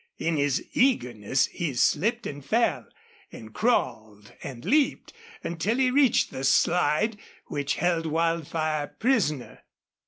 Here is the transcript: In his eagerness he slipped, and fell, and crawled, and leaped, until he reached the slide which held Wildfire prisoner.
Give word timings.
In 0.17 0.35
his 0.37 0.65
eagerness 0.73 1.45
he 1.45 1.75
slipped, 1.75 2.25
and 2.25 2.43
fell, 2.43 2.87
and 3.31 3.53
crawled, 3.53 4.33
and 4.41 4.65
leaped, 4.65 5.13
until 5.43 5.75
he 5.77 5.91
reached 5.91 6.31
the 6.31 6.43
slide 6.43 7.19
which 7.49 7.75
held 7.75 8.07
Wildfire 8.07 8.87
prisoner. 8.97 9.59